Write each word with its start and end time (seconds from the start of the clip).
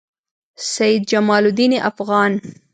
سعید 0.71 1.03
جمالدین 1.09 1.73
افغان 1.89 2.31